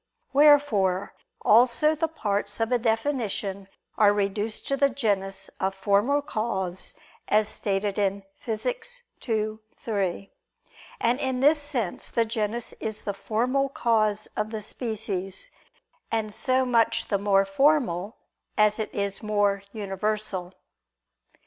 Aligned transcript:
Wherefore 0.33 1.13
also 1.43 1.93
the 1.93 2.07
parts 2.07 2.59
of 2.59 2.71
a 2.71 2.79
definition 2.79 3.67
are 3.99 4.11
reduced 4.13 4.67
to 4.69 4.75
the 4.75 4.89
genus 4.89 5.49
of 5.59 5.75
formal 5.75 6.23
cause, 6.23 6.95
as 7.27 7.45
is 7.45 7.53
stated 7.53 7.99
in 7.99 8.23
Phys. 8.43 9.01
ii, 9.29 9.59
3. 9.77 10.31
And 10.99 11.19
in 11.21 11.39
this 11.41 11.61
sense 11.61 12.09
the 12.09 12.25
genus 12.25 12.73
is 12.79 13.03
the 13.03 13.13
formal 13.13 13.69
cause 13.69 14.27
of 14.35 14.49
the 14.49 14.63
species; 14.63 15.51
and 16.11 16.33
so 16.33 16.65
much 16.65 17.09
the 17.09 17.19
more 17.19 17.45
formal, 17.45 18.17
as 18.57 18.79
it 18.79 18.91
is 18.95 19.21
more 19.21 19.61
universal. 19.71 20.55